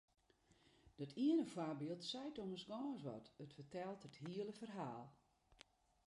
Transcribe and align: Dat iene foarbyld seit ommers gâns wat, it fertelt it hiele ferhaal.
Dat 0.99 1.11
iene 1.25 1.45
foarbyld 1.53 2.01
seit 2.11 2.37
ommers 2.43 2.65
gâns 2.71 3.01
wat, 3.07 3.25
it 3.43 3.55
fertelt 3.57 4.01
it 4.07 4.15
hiele 4.23 4.53
ferhaal. 4.59 5.05